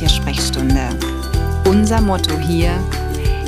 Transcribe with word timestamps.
Tiersprechstunde. 0.00 0.98
Unser 1.66 2.00
Motto 2.00 2.38
hier, 2.38 2.72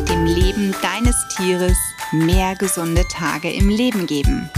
dem 0.06 0.26
Leben 0.26 0.74
deines 0.82 1.16
Tieres 1.34 1.78
mehr 2.10 2.54
gesunde 2.56 3.08
Tage 3.08 3.50
im 3.50 3.70
Leben 3.70 4.06
geben. 4.06 4.50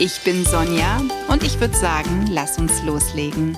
Ich 0.00 0.18
bin 0.22 0.44
Sonja 0.44 1.00
und 1.28 1.44
ich 1.44 1.60
würde 1.60 1.76
sagen, 1.76 2.26
lass 2.28 2.58
uns 2.58 2.82
loslegen. 2.82 3.56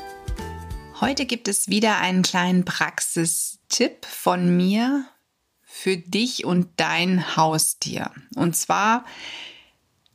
Heute 1.01 1.25
gibt 1.25 1.49
es 1.49 1.69
wieder 1.69 1.97
einen 1.97 2.21
kleinen 2.21 2.67
Praxistipp 2.67 4.05
von 4.05 4.55
mir 4.55 5.07
für 5.63 5.97
dich 5.97 6.45
und 6.45 6.69
dein 6.77 7.39
Haustier. 7.39 8.11
Und 8.37 8.55
zwar 8.55 9.07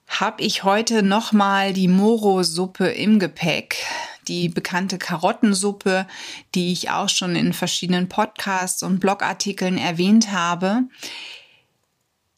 habe 0.05 0.44
ich 0.44 0.63
heute 0.63 1.02
nochmal 1.02 1.74
die 1.74 1.88
Moro-Suppe 1.88 2.90
im 2.90 3.18
Gepäck 3.18 3.77
die 4.27 4.50
bekannte 4.50 4.98
Karottensuppe, 4.98 6.08
die 6.55 6.72
ich 6.72 6.90
auch 6.90 7.09
schon 7.09 7.36
in 7.36 7.54
verschiedenen 7.54 8.09
Podcasts 8.09 8.84
und 8.84 8.99
Blogartikeln 8.99 9.77
erwähnt 9.77 10.32
habe, 10.32 10.84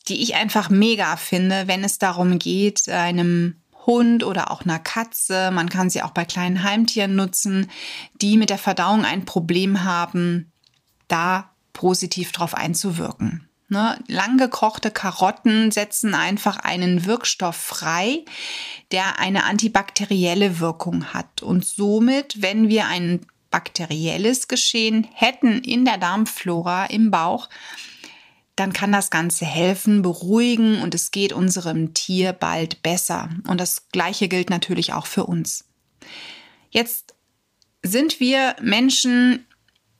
die 0.07 0.21
ich 0.21 0.35
einfach 0.35 0.69
mega 0.69 1.17
finde, 1.17 1.67
wenn 1.67 1.83
es 1.83 1.97
darum 1.97 2.37
geht, 2.39 2.89
einem 2.89 3.55
Hund 3.85 4.23
oder 4.23 4.51
auch 4.51 4.61
einer 4.61 4.79
Katze, 4.79 5.51
man 5.51 5.69
kann 5.69 5.89
sie 5.89 6.01
auch 6.01 6.11
bei 6.11 6.25
kleinen 6.25 6.63
Heimtieren 6.63 7.15
nutzen, 7.15 7.69
die 8.21 8.37
mit 8.37 8.49
der 8.49 8.57
Verdauung 8.57 9.05
ein 9.05 9.25
Problem 9.25 9.83
haben, 9.83 10.51
da 11.07 11.51
positiv 11.73 12.31
drauf 12.31 12.55
einzuwirken. 12.55 13.44
Ne, 13.67 13.97
lang 14.07 14.37
Karotten 14.91 15.71
setzen 15.71 16.13
einfach 16.13 16.57
einen 16.57 17.05
Wirkstoff 17.05 17.55
frei, 17.55 18.23
der 18.91 19.19
eine 19.19 19.43
antibakterielle 19.45 20.59
Wirkung 20.59 21.05
hat. 21.13 21.41
Und 21.41 21.65
somit, 21.65 22.43
wenn 22.43 22.69
wir 22.69 22.85
ein 22.87 23.25
bakterielles 23.49 24.47
Geschehen 24.47 25.07
hätten 25.13 25.61
in 25.61 25.83
der 25.83 25.97
Darmflora 25.97 26.85
im 26.85 27.09
Bauch, 27.09 27.49
dann 28.55 28.71
kann 28.71 28.91
das 28.91 29.09
Ganze 29.09 29.45
helfen, 29.45 30.01
beruhigen 30.01 30.81
und 30.81 30.93
es 30.93 31.11
geht 31.11 31.33
unserem 31.33 31.93
Tier 31.93 32.33
bald 32.33 32.83
besser. 32.83 33.29
Und 33.47 33.59
das 33.59 33.89
Gleiche 33.89 34.27
gilt 34.27 34.49
natürlich 34.49 34.93
auch 34.93 35.07
für 35.07 35.25
uns. 35.25 35.65
Jetzt 36.69 37.15
sind 37.81 38.19
wir 38.19 38.55
Menschen 38.61 39.45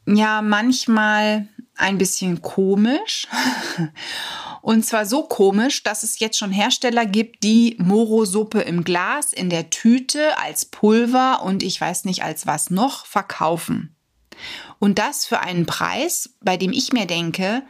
ja 0.05 0.41
manchmal 0.41 1.47
ein 1.75 1.97
bisschen 1.97 2.41
komisch. 2.41 3.27
Und 4.61 4.83
zwar 4.83 5.05
so 5.05 5.23
komisch, 5.23 5.83
dass 5.83 6.01
es 6.01 6.17
jetzt 6.19 6.39
schon 6.39 6.51
Hersteller 6.51 7.05
gibt, 7.05 7.43
die 7.43 7.75
Moro-Suppe 7.77 8.61
im 8.61 8.83
Glas, 8.83 9.31
in 9.31 9.51
der 9.51 9.69
Tüte, 9.69 10.37
als 10.39 10.65
Pulver 10.65 11.43
und 11.43 11.61
ich 11.61 11.79
weiß 11.79 12.05
nicht 12.05 12.23
als 12.23 12.47
was 12.47 12.71
noch 12.71 13.05
verkaufen. 13.05 13.95
Und 14.79 14.97
das 14.97 15.25
für 15.25 15.39
einen 15.39 15.65
Preis, 15.65 16.35
bei 16.41 16.57
dem 16.57 16.71
ich 16.71 16.93
mir 16.93 17.05
denke, 17.05 17.63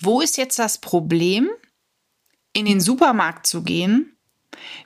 wo 0.00 0.20
ist 0.20 0.36
jetzt 0.36 0.58
das 0.58 0.78
Problem, 0.78 1.48
in 2.52 2.66
den 2.66 2.80
Supermarkt 2.80 3.46
zu 3.46 3.62
gehen, 3.62 4.16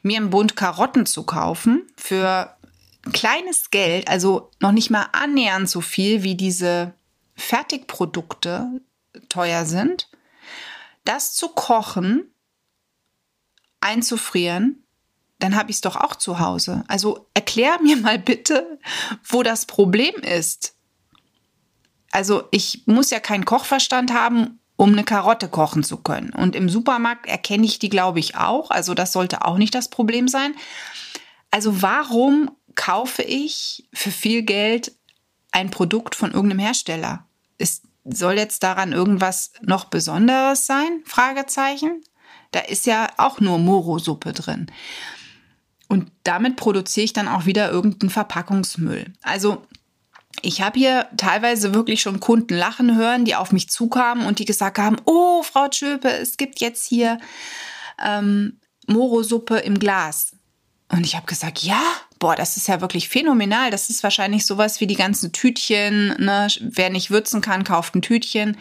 mir 0.03 0.17
einen 0.17 0.31
Bund 0.31 0.57
Karotten 0.57 1.07
zu 1.07 1.25
kaufen 1.25 1.87
für 1.97 2.57
kleines 3.13 3.71
Geld, 3.71 4.09
also 4.09 4.51
noch 4.61 4.73
nicht 4.73 4.91
mal 4.91 5.07
annähernd 5.13 5.69
so 5.69 5.81
viel 5.81 6.23
wie 6.23 6.35
diese 6.35 6.95
Fertigprodukte 7.39 8.81
teuer 9.28 9.64
sind, 9.64 10.11
das 11.05 11.34
zu 11.34 11.48
kochen, 11.48 12.31
einzufrieren, 13.81 14.84
dann 15.39 15.56
habe 15.56 15.70
ich 15.70 15.77
es 15.77 15.81
doch 15.81 15.97
auch 15.97 16.16
zu 16.16 16.41
Hause. 16.41 16.84
Also 16.89 17.28
erklär 17.33 17.81
mir 17.81 17.97
mal 17.97 18.19
bitte, 18.19 18.78
wo 19.25 19.43
das 19.43 19.66
Problem 19.66 20.15
ist. 20.16 20.75
Also 22.10 22.48
ich 22.50 22.82
muss 22.87 23.10
ja 23.10 23.21
keinen 23.21 23.44
Kochverstand 23.44 24.12
haben, 24.12 24.59
um 24.77 24.93
eine 24.93 25.04
Karotte 25.04 25.48
kochen 25.48 25.84
zu 25.84 25.98
können. 25.98 26.31
Und 26.31 26.56
im 26.56 26.69
Supermarkt 26.69 27.27
erkenne 27.27 27.66
ich 27.66 27.78
die, 27.78 27.88
glaube 27.88 28.19
ich, 28.19 28.37
auch. 28.37 28.71
Also 28.71 28.94
das 28.94 29.12
sollte 29.12 29.44
auch 29.44 29.59
nicht 29.59 29.75
das 29.75 29.88
Problem 29.88 30.28
sein. 30.28 30.54
Also 31.50 31.82
warum 31.82 32.50
kaufe 32.75 33.22
ich 33.22 33.88
für 33.93 34.10
viel 34.10 34.43
Geld 34.43 34.93
ein 35.53 35.71
Produkt 35.71 36.15
von 36.15 36.32
irgendeinem 36.32 36.60
Hersteller? 36.60 37.28
Ist, 37.59 37.85
soll 38.05 38.35
jetzt 38.35 38.63
daran 38.63 38.93
irgendwas 38.93 39.53
noch 39.61 39.87
Besonderes 39.87 40.67
sein? 40.67 41.03
Fragezeichen. 41.05 42.03
Da 42.53 42.61
ist 42.61 42.87
ja 42.87 43.09
auch 43.19 43.41
nur 43.41 43.59
Moro-Suppe 43.59 44.33
drin. 44.33 44.71
Und 45.89 46.11
damit 46.25 46.57
produziere 46.57 47.05
ich 47.05 47.13
dann 47.13 47.29
auch 47.29 47.47
wieder 47.47 47.71
irgendeinen 47.71 48.11
Verpackungsmüll. 48.11 49.13
Also 49.23 49.67
ich 50.43 50.63
habe 50.63 50.79
hier 50.79 51.09
teilweise 51.17 51.75
wirklich 51.75 52.01
schon 52.01 52.21
Kunden 52.21 52.55
lachen 52.55 52.97
hören, 52.97 53.25
die 53.25 53.35
auf 53.35 53.53
mich 53.53 53.69
zukamen 53.69 54.27
und 54.27 54.39
die 54.39 54.45
gesagt 54.45 54.79
haben, 54.79 54.97
oh, 55.05 55.43
Frau 55.43 55.69
Tschöpe, 55.69 56.11
es 56.11 56.37
gibt 56.37 56.61
jetzt 56.61 56.87
hier 56.87 57.19
ähm, 58.03 58.61
Moro-Suppe 58.87 59.59
im 59.59 59.79
Glas. 59.79 60.33
Und 60.91 61.05
ich 61.05 61.17
habe 61.17 61.27
gesagt, 61.27 61.63
ja, 61.63 61.83
boah, 62.19 62.34
das 62.34 62.56
ist 62.56 62.69
ja 62.69 62.81
wirklich 62.81 63.09
phänomenal. 63.09 63.71
Das 63.71 63.91
ist 63.91 64.03
wahrscheinlich 64.03 64.47
sowas 64.47 64.81
wie 64.81 64.87
die 64.87 64.97
ganzen 64.97 65.33
Tütchen. 65.33 66.09
Ne? 66.19 66.49
Wer 66.61 66.91
nicht 66.91 67.11
würzen 67.11 67.41
kann, 67.41 67.65
kauft 67.65 67.95
ein 67.95 68.03
Tütchen 68.03 68.56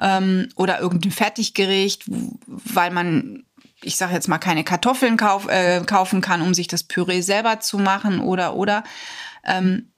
ähm, 0.00 0.48
oder 0.56 0.80
irgendein 0.80 1.12
Fertiggericht, 1.12 2.04
weil 2.46 2.90
man, 2.90 3.44
ich 3.82 3.96
sage 3.96 4.14
jetzt 4.14 4.28
mal, 4.28 4.38
keine 4.38 4.64
Kartoffeln 4.64 5.16
kauf, 5.16 5.48
äh, 5.48 5.82
kaufen 5.86 6.20
kann, 6.20 6.42
um 6.42 6.54
sich 6.54 6.68
das 6.68 6.84
Püree 6.84 7.20
selber 7.20 7.60
zu 7.60 7.78
machen 7.78 8.20
oder 8.20 8.54
oder. 8.56 8.84
Ähm, 9.44 9.92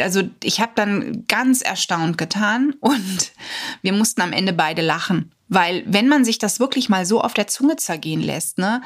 also 0.00 0.22
ich 0.42 0.60
habe 0.60 0.72
dann 0.74 1.24
ganz 1.28 1.62
erstaunt 1.62 2.18
getan 2.18 2.74
und 2.80 3.32
wir 3.82 3.92
mussten 3.92 4.22
am 4.22 4.32
Ende 4.32 4.52
beide 4.52 4.82
lachen, 4.82 5.32
weil 5.48 5.84
wenn 5.86 6.08
man 6.08 6.24
sich 6.24 6.38
das 6.38 6.60
wirklich 6.60 6.88
mal 6.88 7.06
so 7.06 7.20
auf 7.20 7.34
der 7.34 7.46
Zunge 7.46 7.76
zergehen 7.76 8.20
lässt, 8.20 8.58
ne, 8.58 8.82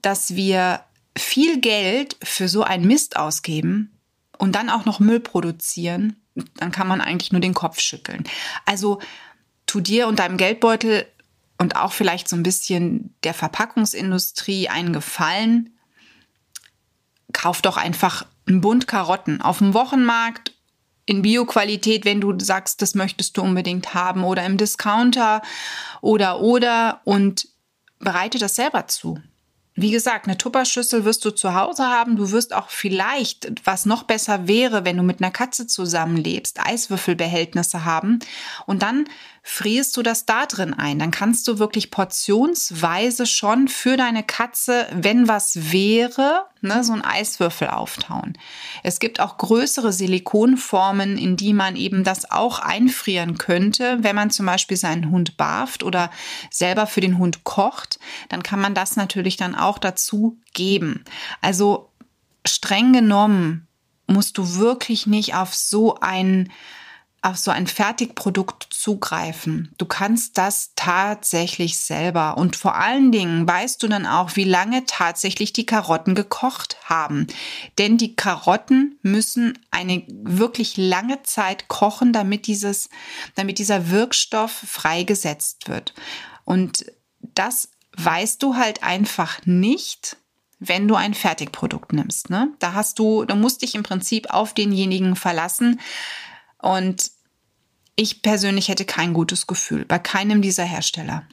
dass 0.00 0.34
wir 0.34 0.80
viel 1.16 1.60
Geld 1.60 2.16
für 2.22 2.48
so 2.48 2.62
einen 2.62 2.86
Mist 2.86 3.16
ausgeben 3.16 3.98
und 4.38 4.52
dann 4.54 4.70
auch 4.70 4.84
noch 4.84 5.00
Müll 5.00 5.20
produzieren, 5.20 6.16
dann 6.56 6.72
kann 6.72 6.88
man 6.88 7.00
eigentlich 7.00 7.32
nur 7.32 7.40
den 7.40 7.54
Kopf 7.54 7.80
schütteln. 7.80 8.24
Also 8.64 9.00
tu 9.66 9.80
dir 9.80 10.08
und 10.08 10.18
deinem 10.18 10.36
Geldbeutel 10.36 11.06
und 11.58 11.76
auch 11.76 11.92
vielleicht 11.92 12.28
so 12.28 12.36
ein 12.36 12.42
bisschen 12.42 13.14
der 13.24 13.34
Verpackungsindustrie 13.34 14.68
einen 14.68 14.92
Gefallen. 14.92 15.76
Kauf 17.32 17.62
doch 17.62 17.76
einfach 17.76 18.26
einen 18.46 18.60
Bund 18.60 18.88
Karotten 18.88 19.40
auf 19.40 19.58
dem 19.58 19.74
Wochenmarkt 19.74 20.52
in 21.04 21.22
Bioqualität, 21.22 22.04
wenn 22.04 22.20
du 22.20 22.38
sagst, 22.38 22.80
das 22.82 22.94
möchtest 22.94 23.36
du 23.36 23.42
unbedingt 23.42 23.94
haben 23.94 24.24
oder 24.24 24.44
im 24.44 24.56
Discounter 24.56 25.42
oder 26.00 26.40
oder 26.40 27.00
und 27.04 27.48
bereite 27.98 28.38
das 28.38 28.56
selber 28.56 28.86
zu. 28.86 29.20
Wie 29.74 29.90
gesagt, 29.90 30.26
eine 30.26 30.36
Tupperschüssel 30.36 31.06
wirst 31.06 31.24
du 31.24 31.30
zu 31.30 31.54
Hause 31.54 31.84
haben. 31.84 32.16
Du 32.16 32.30
wirst 32.30 32.52
auch 32.52 32.68
vielleicht, 32.68 33.52
was 33.64 33.86
noch 33.86 34.02
besser 34.02 34.46
wäre, 34.46 34.84
wenn 34.84 34.98
du 34.98 35.02
mit 35.02 35.22
einer 35.22 35.30
Katze 35.30 35.66
zusammenlebst, 35.66 36.60
Eiswürfelbehältnisse 36.60 37.86
haben. 37.86 38.18
Und 38.66 38.82
dann 38.82 39.06
frierst 39.44 39.96
du 39.96 40.02
das 40.02 40.24
da 40.24 40.46
drin 40.46 40.72
ein. 40.72 41.00
Dann 41.00 41.10
kannst 41.10 41.48
du 41.48 41.58
wirklich 41.58 41.90
portionsweise 41.90 43.26
schon 43.26 43.66
für 43.66 43.96
deine 43.96 44.22
Katze, 44.22 44.86
wenn 44.92 45.26
was 45.26 45.72
wäre, 45.72 46.46
ne, 46.60 46.84
so 46.84 46.92
ein 46.92 47.04
Eiswürfel 47.04 47.68
auftauen. 47.68 48.38
Es 48.84 49.00
gibt 49.00 49.18
auch 49.18 49.38
größere 49.38 49.92
Silikonformen, 49.92 51.18
in 51.18 51.36
die 51.36 51.54
man 51.54 51.74
eben 51.74 52.04
das 52.04 52.30
auch 52.30 52.60
einfrieren 52.60 53.36
könnte. 53.36 53.98
Wenn 54.00 54.14
man 54.14 54.30
zum 54.30 54.46
Beispiel 54.46 54.76
seinen 54.76 55.10
Hund 55.10 55.36
barft 55.36 55.82
oder 55.82 56.10
selber 56.50 56.86
für 56.86 57.00
den 57.00 57.18
Hund 57.18 57.42
kocht, 57.42 57.98
dann 58.28 58.44
kann 58.44 58.60
man 58.60 58.74
das 58.74 58.94
natürlich 58.94 59.36
dann 59.36 59.56
auch 59.56 59.78
dazu 59.78 60.38
geben. 60.54 61.04
Also 61.40 61.90
streng 62.46 62.92
genommen 62.92 63.66
musst 64.06 64.38
du 64.38 64.56
wirklich 64.56 65.06
nicht 65.06 65.34
auf 65.34 65.54
so 65.54 65.98
ein 66.00 66.52
auf 67.22 67.36
so 67.36 67.52
ein 67.52 67.68
Fertigprodukt 67.68 68.66
zugreifen. 68.70 69.72
Du 69.78 69.86
kannst 69.86 70.38
das 70.38 70.72
tatsächlich 70.74 71.78
selber. 71.78 72.36
Und 72.36 72.56
vor 72.56 72.74
allen 72.74 73.12
Dingen 73.12 73.46
weißt 73.46 73.80
du 73.80 73.86
dann 73.86 74.06
auch, 74.06 74.34
wie 74.34 74.44
lange 74.44 74.84
tatsächlich 74.86 75.52
die 75.52 75.64
Karotten 75.64 76.16
gekocht 76.16 76.76
haben. 76.84 77.28
Denn 77.78 77.96
die 77.96 78.16
Karotten 78.16 78.98
müssen 79.02 79.56
eine 79.70 80.02
wirklich 80.08 80.76
lange 80.76 81.22
Zeit 81.22 81.68
kochen, 81.68 82.12
damit 82.12 82.48
dieses, 82.48 82.90
damit 83.36 83.60
dieser 83.60 83.90
Wirkstoff 83.90 84.50
freigesetzt 84.50 85.68
wird. 85.68 85.94
Und 86.44 86.86
das 87.20 87.68
weißt 87.96 88.42
du 88.42 88.56
halt 88.56 88.82
einfach 88.82 89.46
nicht, 89.46 90.16
wenn 90.58 90.88
du 90.88 90.96
ein 90.96 91.14
Fertigprodukt 91.14 91.92
nimmst. 91.92 92.30
Ne? 92.30 92.48
Da 92.58 92.72
hast 92.72 92.98
du, 92.98 93.24
du 93.24 93.36
musst 93.36 93.62
dich 93.62 93.76
im 93.76 93.84
Prinzip 93.84 94.30
auf 94.30 94.54
denjenigen 94.54 95.14
verlassen, 95.14 95.80
und 96.62 97.10
ich 97.94 98.22
persönlich 98.22 98.68
hätte 98.68 98.86
kein 98.86 99.12
gutes 99.12 99.46
Gefühl 99.46 99.84
bei 99.84 99.98
keinem 99.98 100.40
dieser 100.40 100.64
Hersteller. 100.64 101.24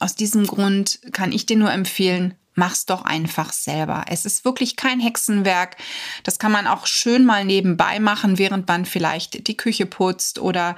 Aus 0.00 0.16
diesem 0.16 0.46
Grund 0.46 0.98
kann 1.12 1.30
ich 1.30 1.46
dir 1.46 1.56
nur 1.56 1.70
empfehlen, 1.70 2.34
mach's 2.54 2.86
doch 2.86 3.04
einfach 3.04 3.52
selber. 3.52 4.04
Es 4.08 4.26
ist 4.26 4.44
wirklich 4.44 4.74
kein 4.76 4.98
Hexenwerk. 4.98 5.76
Das 6.24 6.38
kann 6.38 6.50
man 6.50 6.66
auch 6.66 6.86
schön 6.86 7.24
mal 7.24 7.44
nebenbei 7.44 8.00
machen, 8.00 8.38
während 8.38 8.66
man 8.66 8.84
vielleicht 8.84 9.46
die 9.46 9.56
Küche 9.56 9.86
putzt 9.86 10.40
oder 10.40 10.76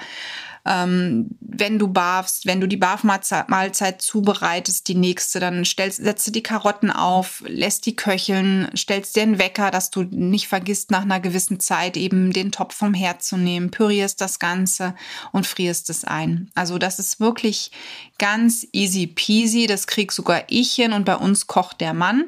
ähm, 0.66 1.30
wenn 1.40 1.78
du 1.78 1.88
barfst, 1.88 2.46
wenn 2.46 2.60
du 2.60 2.66
die 2.66 2.76
Barfmahlzeit 2.76 4.00
zubereitest, 4.00 4.88
die 4.88 4.94
nächste, 4.94 5.38
dann 5.40 5.64
stellst, 5.64 6.02
setzt 6.02 6.26
du 6.26 6.30
die 6.30 6.42
Karotten 6.42 6.90
auf, 6.90 7.42
lässt 7.46 7.86
die 7.86 7.96
köcheln, 7.96 8.70
stellst 8.76 9.14
dir 9.14 9.22
einen 9.22 9.38
Wecker, 9.38 9.70
dass 9.70 9.90
du 9.90 10.02
nicht 10.02 10.48
vergisst, 10.48 10.90
nach 10.90 11.02
einer 11.02 11.20
gewissen 11.20 11.60
Zeit 11.60 11.96
eben 11.96 12.32
den 12.32 12.50
Topf 12.50 12.74
vom 12.74 12.94
Herd 12.94 13.22
zu 13.22 13.36
nehmen, 13.36 13.70
pürierst 13.70 14.20
das 14.20 14.38
Ganze 14.38 14.94
und 15.32 15.46
frierst 15.46 15.90
es 15.90 16.04
ein. 16.04 16.50
Also 16.54 16.78
das 16.78 16.98
ist 16.98 17.20
wirklich 17.20 17.70
ganz 18.18 18.66
easy 18.72 19.06
peasy. 19.06 19.66
Das 19.66 19.86
krieg 19.86 20.12
sogar 20.12 20.44
ich 20.48 20.72
hin 20.72 20.92
und 20.92 21.04
bei 21.04 21.16
uns 21.16 21.46
kocht 21.46 21.80
der 21.80 21.94
Mann. 21.94 22.24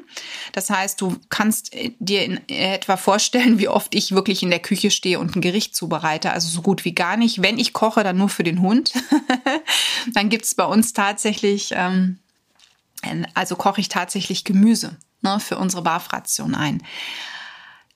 Das 0.51 0.69
heißt, 0.69 0.99
du 1.01 1.17
kannst 1.29 1.71
dir 1.99 2.23
in 2.23 2.47
etwa 2.49 2.97
vorstellen, 2.97 3.59
wie 3.59 3.69
oft 3.69 3.95
ich 3.95 4.11
wirklich 4.11 4.43
in 4.43 4.49
der 4.49 4.59
Küche 4.59 4.91
stehe 4.91 5.19
und 5.19 5.35
ein 5.35 5.41
Gericht 5.41 5.75
zubereite. 5.75 6.31
Also 6.31 6.49
so 6.49 6.61
gut 6.61 6.85
wie 6.85 6.93
gar 6.93 7.17
nicht. 7.17 7.41
Wenn 7.41 7.57
ich 7.57 7.73
koche, 7.73 8.03
dann 8.03 8.17
nur 8.17 8.26
nur 8.27 8.29
für 8.29 8.43
den 8.43 8.61
Hund. 8.61 8.93
Dann 10.13 10.29
gibt 10.29 10.45
es 10.45 10.53
bei 10.53 10.65
uns 10.65 10.93
tatsächlich, 10.93 11.71
ähm, 11.73 12.19
also 13.33 13.55
koche 13.55 13.79
ich 13.79 13.87
tatsächlich 13.87 14.43
Gemüse 14.43 14.97
ne, 15.21 15.39
für 15.39 15.57
unsere 15.57 15.81
Barfration 15.81 16.53
ein. 16.53 16.83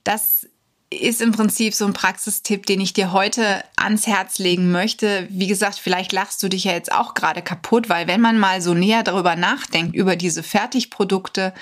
Das 0.04 0.46
ist 0.90 1.20
im 1.20 1.32
Prinzip 1.32 1.74
so 1.74 1.86
ein 1.86 1.92
Praxistipp, 1.92 2.66
den 2.66 2.80
ich 2.80 2.92
dir 2.92 3.12
heute 3.12 3.62
ans 3.76 4.06
Herz 4.06 4.38
legen 4.38 4.70
möchte. 4.72 5.26
Wie 5.30 5.46
gesagt, 5.46 5.76
vielleicht 5.78 6.12
lachst 6.12 6.42
du 6.42 6.48
dich 6.48 6.64
ja 6.64 6.72
jetzt 6.72 6.92
auch 6.92 7.14
gerade 7.14 7.42
kaputt, 7.42 7.88
weil 7.88 8.06
wenn 8.06 8.20
man 8.20 8.38
mal 8.38 8.60
so 8.60 8.74
näher 8.74 9.02
darüber 9.02 9.36
nachdenkt, 9.36 9.94
über 9.94 10.16
diese 10.16 10.42
Fertigprodukte, 10.42 11.54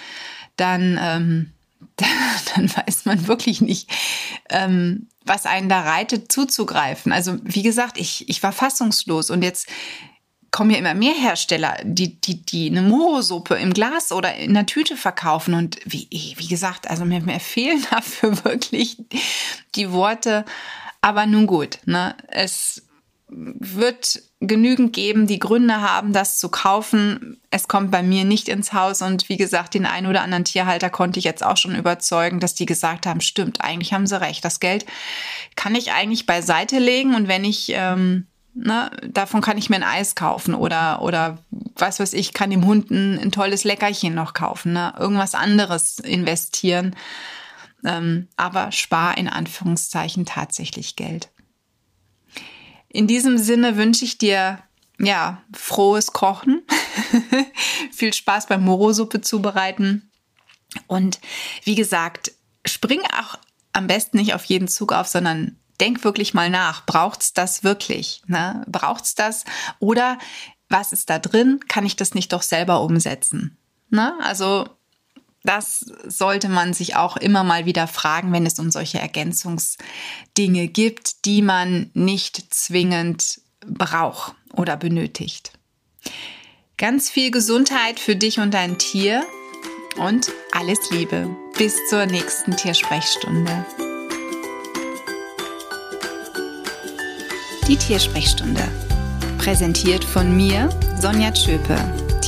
dann, 0.57 0.99
ähm, 1.01 1.53
dann 2.55 2.75
weiß 2.75 3.05
man 3.05 3.27
wirklich 3.27 3.61
nicht, 3.61 3.89
ähm, 4.49 5.09
was 5.25 5.47
einen 5.47 5.69
da 5.69 5.81
reitet, 5.81 6.33
zuzugreifen. 6.33 7.13
Also 7.13 7.39
wie 7.43 7.63
gesagt, 7.63 7.99
ich, 7.99 8.29
ich 8.29 8.43
war 8.43 8.53
fassungslos 8.53 9.31
und 9.31 9.43
jetzt 9.43 9.69
kommen 10.51 10.71
ja 10.71 10.79
immer 10.79 10.95
mehr 10.95 11.15
Hersteller, 11.15 11.79
die, 11.85 12.21
die, 12.21 12.43
die 12.43 12.69
eine 12.71 12.83
Morosuppe 12.83 13.55
im 13.55 13.73
Glas 13.73 14.11
oder 14.11 14.35
in 14.35 14.51
einer 14.51 14.67
Tüte 14.67 14.97
verkaufen. 14.97 15.55
Und 15.55 15.79
wie, 15.85 16.09
wie 16.11 16.49
gesagt, 16.49 16.91
also 16.91 17.05
mir, 17.05 17.21
mir 17.21 17.41
fehlen 17.41 17.85
dafür 17.91 18.45
wirklich 18.45 18.97
die 19.75 19.93
Worte. 19.93 20.45
Aber 21.03 21.27
nun 21.27 21.47
gut, 21.47 21.79
ne? 21.87 22.17
Es 22.29 22.83
wird 23.33 24.23
genügend 24.41 24.93
geben, 24.93 25.27
die 25.27 25.39
Gründe 25.39 25.81
haben, 25.81 26.13
das 26.13 26.39
zu 26.39 26.49
kaufen. 26.49 27.41
Es 27.51 27.69
kommt 27.69 27.91
bei 27.91 28.03
mir 28.03 28.25
nicht 28.25 28.49
ins 28.49 28.73
Haus 28.73 29.03
und 29.03 29.29
wie 29.29 29.37
gesagt, 29.37 29.75
den 29.75 29.87
einen 29.87 30.09
oder 30.09 30.23
anderen 30.23 30.45
Tierhalter 30.45 30.91
konnte 30.91 31.19
ich 31.19 31.25
jetzt 31.25 31.45
auch 31.45 31.57
schon 31.57 31.77
überzeugen, 31.77 32.41
dass 32.41 32.55
die 32.55 32.67
gesagt 32.67 33.07
haben, 33.07 33.21
stimmt, 33.21 33.61
eigentlich 33.61 33.93
haben 33.93 34.07
sie 34.07 34.21
recht. 34.21 34.45
Das 34.45 34.59
Geld 34.59 34.85
kann 35.55 35.75
ich 35.75 35.93
eigentlich 35.93 36.27
beiseite 36.27 36.79
legen 36.79 37.15
und 37.15 37.29
wenn 37.29 37.45
ich 37.45 37.73
ähm, 37.75 38.27
Ne, 38.53 38.91
davon 39.09 39.43
kann 39.43 39.59
ich 39.59 39.71
mir 39.71 39.77
ein 39.77 39.85
Eis 39.85 40.17
kaufen 40.17 40.55
oder, 40.55 41.03
oder 41.03 41.39
was 41.77 42.01
weiß 42.01 42.13
ich, 42.15 42.33
kann 42.33 42.51
dem 42.51 42.67
Hund 42.67 42.91
ein, 42.91 43.17
ein 43.17 43.31
tolles 43.31 43.63
Leckerchen 43.63 44.13
noch 44.13 44.35
kaufen, 44.35 44.73
ne? 44.73 44.93
irgendwas 44.99 45.37
anderes 45.37 46.01
investieren. 46.01 46.97
Ähm, 47.85 48.27
aber 48.37 48.73
spar 48.73 49.17
in 49.17 49.29
Anführungszeichen 49.29 50.27
tatsächlich 50.27 50.97
Geld. 50.97 51.31
In 52.93 53.07
diesem 53.07 53.39
Sinne 53.39 53.77
wünsche 53.77 54.05
ich 54.05 54.19
dir 54.19 54.59
ja 54.99 55.43
frohes 55.55 56.13
Kochen, 56.13 56.63
viel 57.93 58.13
Spaß 58.13 58.47
beim 58.47 58.65
Morosuppe 58.65 59.21
zubereiten 59.21 60.11
und 60.87 61.21
wie 61.65 61.75
gesagt, 61.75 62.33
spring 62.67 63.01
auch 63.19 63.39
am 63.73 63.87
besten 63.87 64.19
nicht 64.19 64.35
auf 64.35 64.45
jeden 64.45 64.69
Zug 64.69 64.93
auf, 64.93 65.07
sondern 65.07 65.57
denk 65.81 66.05
wirklich 66.05 66.35
mal 66.35 66.51
nach. 66.51 66.85
Braucht's 66.85 67.33
das 67.33 67.65
wirklich? 67.65 68.23
Ne? 68.27 68.65
Braucht's 68.69 69.15
das? 69.15 69.45
Oder 69.79 70.19
was 70.69 70.93
ist 70.93 71.11
da 71.11 71.19
drin? 71.19 71.61
Kann 71.69 71.87
ich 71.87 71.97
das 71.97 72.15
nicht 72.15 72.33
doch 72.33 72.43
selber 72.43 72.83
umsetzen? 72.83 73.57
Ne? 73.89 74.15
Also 74.21 74.69
das 75.43 75.87
sollte 76.07 76.49
man 76.49 76.75
sich 76.75 76.97
auch 76.97 77.17
immer 77.17 77.45
mal 77.45 77.65
wieder 77.65 77.87
fragen, 77.87 78.33
wenn 78.33 78.47
es 78.47 78.59
um 78.59 78.71
solche 78.71 78.99
Ergänzungsdinge 78.99 80.69
gibt, 80.69 81.25
die 81.25 81.43
man 81.43 81.91
nicht 81.95 82.53
zwingend 82.53 83.41
braucht 83.67 84.35
oder 84.53 84.77
benötigt. 84.77 85.53
Ganz 86.77 87.11
viel 87.11 87.31
Gesundheit 87.31 88.01
für 88.01 88.17
dich 88.17 88.39
und 88.39 88.55
dein 88.55 88.79
Tier 88.79 89.25
und 89.99 90.31
alles 90.53 90.79
Liebe. 90.91 91.29
Bis 91.59 91.77
zur 91.89 92.07
nächsten 92.07 92.57
Tiersprechstunde. 92.57 93.67
Die 97.69 97.77
Tiersprechstunde. 97.77 98.67
Präsentiert 99.39 100.05
von 100.05 100.37
mir, 100.37 100.69
Sonja 100.99 101.33
Tschöpe, 101.33 101.77